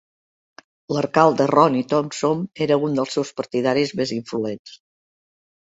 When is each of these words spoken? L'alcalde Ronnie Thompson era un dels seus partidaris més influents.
L'alcalde 0.95 1.47
Ronnie 1.51 1.85
Thompson 1.93 2.41
era 2.67 2.81
un 2.89 2.99
dels 3.01 3.17
seus 3.19 3.35
partidaris 3.43 3.95
més 4.03 4.17
influents. 4.21 4.79